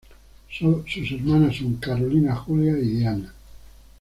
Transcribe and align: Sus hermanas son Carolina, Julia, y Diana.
Sus 0.49 1.11
hermanas 1.11 1.57
son 1.57 1.75
Carolina, 1.75 2.35
Julia, 2.35 2.75
y 2.75 2.87
Diana. 2.89 3.31